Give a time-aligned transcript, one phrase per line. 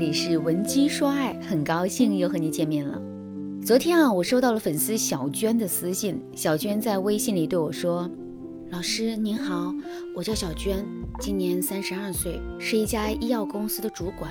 [0.00, 2.98] 这里是文姬说爱，很高兴又和你见面了。
[3.62, 8.10] 昨天啊，我收到了粉丝小娟的私信，小娟在微信里对我说
[8.72, 9.74] ：“老师您好，
[10.16, 10.86] 我叫小娟，
[11.20, 14.30] 今年三十二岁，是一家医药公司的主管。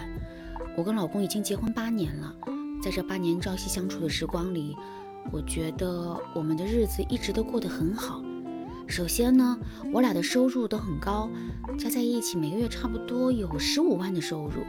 [0.75, 2.35] 我跟老公已经结婚八年了，
[2.81, 4.75] 在这八年朝夕相处的时光里，
[5.31, 8.23] 我觉得我们的日子一直都过得很好。”
[8.89, 9.55] 首先呢，
[9.93, 11.29] 我俩的收入都很高，
[11.77, 14.63] 加在一起每个月差不多有十五万的收入。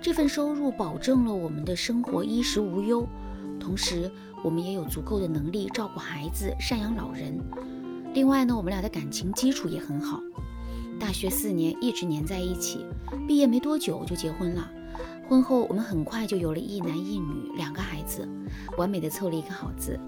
[0.00, 3.08] 这份收入保证了我们的生活衣食无忧，
[3.58, 4.10] 同时
[4.44, 7.40] 我们也有足够的能力照顾孩子、赡养老人。
[8.12, 10.20] 另外呢，我们俩的感情基础也很好，
[11.00, 12.84] 大学四年一直黏在一起，
[13.26, 14.70] 毕业没多久就结婚了。
[15.26, 18.28] 婚后我们很快就有了一男一女两个孩子，
[18.76, 19.98] 完美的凑了一个好字。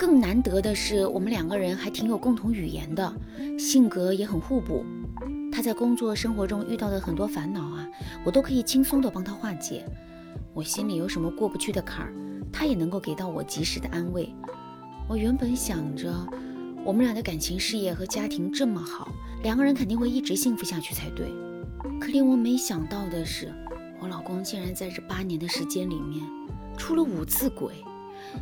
[0.00, 3.14] 更难得的是，我们两个人还挺有共同语言的，
[3.58, 4.82] 性格也很互补。
[5.52, 7.86] 他在工作生活中遇到的很多烦恼啊，
[8.24, 9.84] 我都可以轻松的帮他化解。
[10.54, 12.14] 我心里有什么过不去的坎儿，
[12.50, 14.34] 他也能够给到我及时的安慰。
[15.06, 16.10] 我原本想着，
[16.82, 21.26] 我们俩的感情、事业和家庭这么好，两个人肯定会一直幸福下去才对。
[22.00, 23.52] 可令我没想到的是，
[24.00, 26.24] 我老公竟然在这八年的时间里面
[26.78, 27.84] 出了五次轨。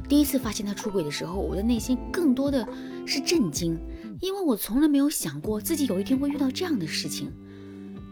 [0.08, 2.66] 第一次发现他出轨的时候，我的内心更多的
[3.06, 3.78] 是震惊，
[4.20, 7.32] 因为我从来没有想过自己有一天会遇到这样的事情。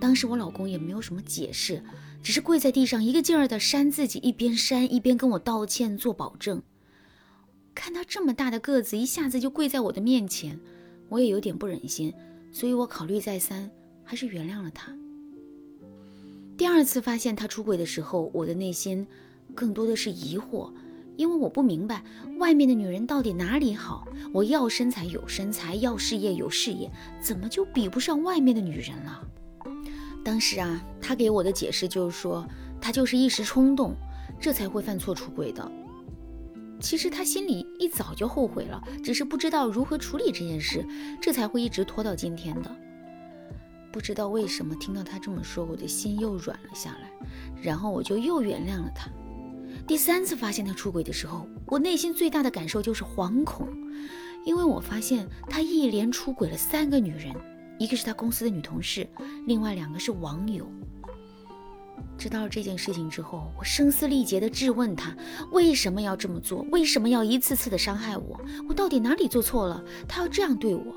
[0.00, 1.82] 当时我老公也没有什么解释，
[2.22, 6.62] 只是跪在地上一个劲儿的扇自己，一边扇一边跟我道歉做保证。
[7.74, 10.58] 看他这么大的个子一下子就跪在我的面前，
[11.08, 12.12] 我也有点不忍心，
[12.52, 13.70] 所以我考虑再三，
[14.04, 14.96] 还是原谅了他。
[16.56, 19.06] 第二次发现他出轨的时候，我的内心
[19.54, 20.70] 更多的是疑惑。
[21.16, 22.02] 因为我不明白
[22.38, 29.22] 外面的女人到底哪里好，我要身材有身材，要事业有事业，怎么就比不上外面的女人了？
[30.24, 32.46] 当时啊，他给我的解释就是说，
[32.80, 33.94] 他就是一时冲动，
[34.40, 35.70] 这才会犯错出轨的。
[36.78, 40.86] 其实他心里一早就后悔了，只是不知道如何处理这件事，
[41.22, 42.76] 这才会一直拖到今天的。
[43.90, 47.10] 不知道为什么，听到他这么说，我的心又软了下来，
[47.62, 49.08] 然后我就又原谅了他。
[49.86, 53.68] 第三次发现他出轨的时候，我内心最大的感受就是惶恐，
[54.44, 57.32] 因为我发现他一连出轨了三个女人，
[57.78, 59.08] 一个是他公司的女同事，
[59.46, 60.66] 另外两个是网友。
[62.18, 65.14] 知道了这件事情之后，我声嘶力竭地质问他
[65.52, 70.96] 为什么要这么做，为什么要一次次的伤害我，我到底哪里做错了，他要这样对我？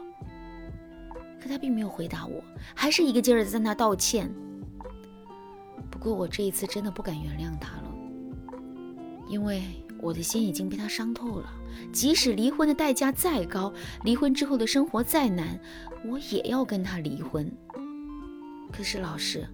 [1.39, 4.33] 可他并没有回答我，还是一个劲儿的在那道歉。
[5.91, 7.95] 不过我这一次真的不敢原谅他了。
[9.29, 9.61] 因为
[10.01, 11.49] 我的心已经被他伤透了，
[11.93, 13.71] 即使离婚的代价再高，
[14.03, 15.59] 离婚之后的生活再难，
[16.03, 17.49] 我也要跟他离婚。
[18.71, 19.47] 可是老师，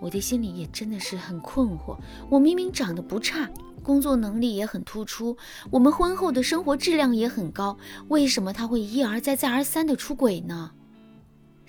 [0.00, 1.98] 我的心里也真的是很困惑。
[2.30, 3.50] 我明明长得不差，
[3.82, 5.36] 工作能力也很突出，
[5.70, 7.76] 我们婚后的生活质量也很高，
[8.08, 10.72] 为什么他会一而再、再而三的出轨呢？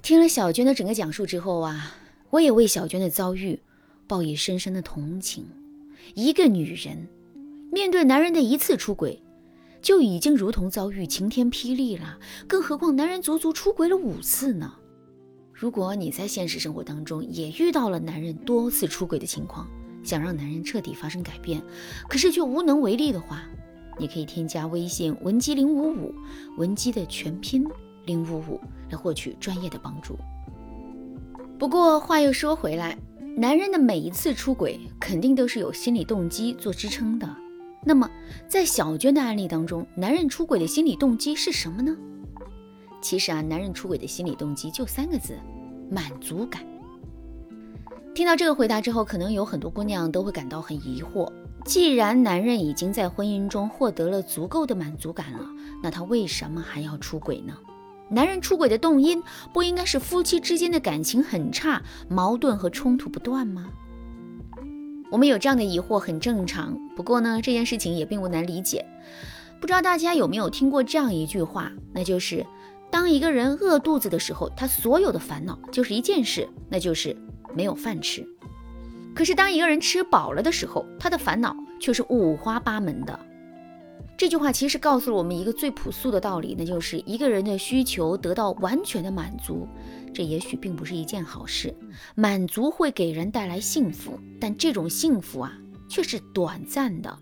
[0.02, 1.96] 听了小娟的整个讲述之后啊，
[2.30, 3.62] 我也为小娟的遭遇
[4.08, 5.46] 报以深深的同情。
[6.16, 7.08] 一个女人
[7.72, 9.22] 面对男人的一次出轨，
[9.82, 14.74] 就已经如同遭遇晴天霹雳了，更何况男人足足出轨了五次呢？
[15.54, 19.68] 如果你在现实生活当中也遇到了男人多次出轨的情况，
[20.04, 21.62] 想让男人彻底发生改变，
[22.08, 23.44] 可是却无能为力的话，
[23.98, 26.14] 你可以添加微信文姬零五五，
[26.58, 27.66] 文姬的全拼
[28.06, 28.60] 零五五，
[28.90, 30.18] 来获取专业的帮助。
[31.60, 32.98] 不过话又说回来。
[33.40, 37.38] 男人的每一次出轨，肯定都是有心理动机做支撑的。
[37.86, 38.06] 那么，
[38.50, 41.96] 在小娟的案例当中，男人出轨的心理动机是什么呢？
[43.02, 45.40] 其实啊，男人出轨的心理动机就三个字：
[45.90, 46.62] 满足感。
[48.14, 51.32] 听到这个回答之后，可能有很多姑娘都会感到很疑惑。
[51.64, 55.40] 既然男人已经在婚姻中获得了足够的满足感了，
[55.82, 57.56] 那他为什么还要出轨呢？
[58.12, 59.22] 男人出轨的动因
[59.54, 63.70] 不应该是夫妻之间的感情很差，矛盾和冲突不断吗？
[65.12, 66.78] 我们有这样的疑惑很正常。
[66.96, 68.86] 不过呢，这件事情也并不难理解。
[69.60, 72.46] 不知道大家有没有听过这样一句话，那就是
[72.90, 77.16] 当一个人饿肚子的时候，他所有的烦恼就是一件事，那就是
[77.56, 78.26] 没有饭吃。
[79.14, 83.20] 可是当一个人吃饱了的时候，他的烦恼却是五花八门的。
[84.20, 89.66] 这句话其实告诉了我们一个最朴素的道理，那就是一个人的需求得到完全的满足，
[90.14, 91.74] 这也许并不是一件好事。
[92.16, 95.58] 满足会给人带来幸福，但这种幸福啊，
[95.88, 97.18] 却是短暂的。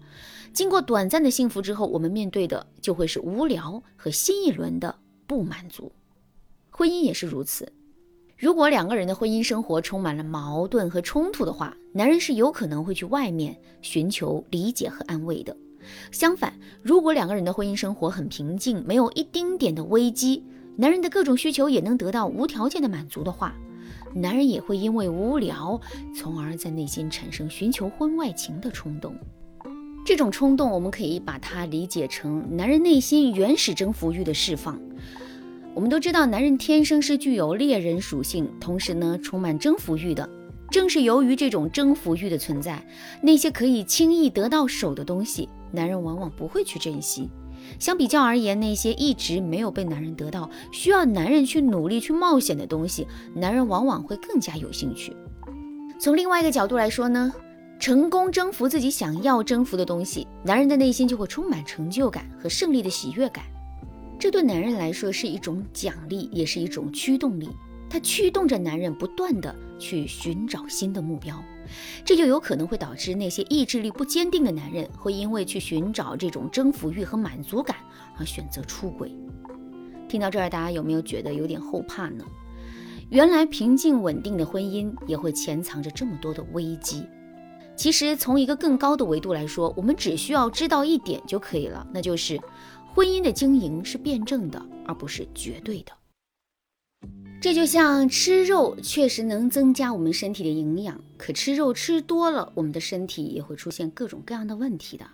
[0.52, 4.98] 经过短暂的幸福之后，我们面对的就会是无聊和新一轮的
[5.28, 5.92] 不满足。
[6.72, 7.72] 婚姻也是如此，
[8.36, 15.56] 如果两个人的婚姻生活充满了矛盾和冲突的话，男人是有可能会去外面寻求理解和安慰的。
[16.12, 20.44] 相反，如果两个人的婚姻生活很平静，没有一丁点的危机，
[20.76, 23.56] 男人的各种需求也能得到无条件的满足的话，
[24.14, 25.80] 男人也会因为无聊，
[26.16, 29.16] 从而在内心产生寻求婚外情的冲动。
[30.06, 34.80] 这种冲动，我们可以把它理解成男人内心原始征服欲的释放。
[35.74, 40.28] 我们都知道，男人天生是具有猎人属性，同时呢，充满征服欲的。
[40.72, 42.84] 正是由于这种征服欲的存在，
[43.22, 47.30] 那些可以轻易得到手的东西，男人往往不会去珍惜。
[47.80, 55.16] 相比较而言，那些一直没有被男人得到、需要男人去努力去冒险的东西，男人往往会更加有兴趣。
[56.00, 57.34] 从另外一个角度来说呢，
[57.80, 63.44] 成功征服自己想要征服的东西，男人的内心就会充满成就感和胜利的喜悦感。
[64.20, 67.50] 这对男人来说是一种奖励，也是一种驱动力。
[67.90, 71.42] 它驱动着男人不断的去寻找新的目标，
[72.06, 77.78] 这就有可能会导致那些意志力不坚定的男人会因为去寻找这种征服欲和满足感
[78.18, 79.16] 而选择出轨。
[80.08, 82.24] 听到这儿，大家有没有觉得有点后怕呢？
[83.10, 87.06] 原来平静稳定的婚姻也会潜藏着这么多的危机。
[87.76, 92.40] 其实从一个更高的维度来说，我们只需要知道一点就可以了，那就是
[92.94, 95.92] 婚姻的经营是辩证的，而不是绝对的。
[97.40, 105.06] 这就像吃肉确实能增加我们身体的营养，可吃肉吃多了，我们的身体也会出现各种各样的问题的。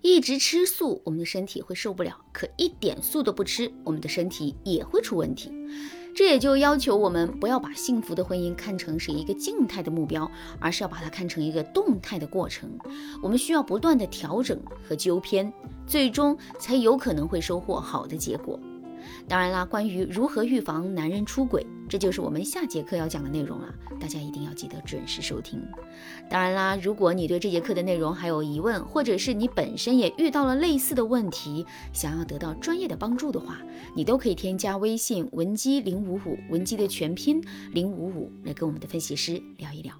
[0.00, 5.52] 一直吃素，我们的身体会受不了；可一点素都不吃，我们的身体也会出问题。
[6.14, 10.28] 这也就要求我们不要把幸福的婚姻看成是一个静态的目标，
[10.58, 12.70] 而是要把它看成一个动态的过程。
[13.22, 15.52] 我们需要不断的调整和纠偏，
[15.86, 18.58] 最终才有可能会收获好的结果。
[19.28, 23.74] 当然啦，关于如何预防男人出轨，这就是我们下节课要讲的内容了。
[23.98, 25.60] 大家一定要记得准时收听。
[26.28, 33.58] 当然啦，如果你对这节课的内容还有疑问，或者是你本身也遇到了类似的问题，想要得到专业的帮助的话，
[33.94, 37.42] 你都可以添加微信文姬零五五，文姬的全拼
[37.72, 39.94] 零五五，来跟我们的分析师聊一聊。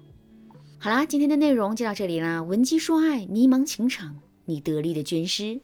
[0.79, 2.43] 好啦，今天的内容就到这里啦。
[2.43, 5.61] 文姬说爱，迷茫情场，你得力的军师。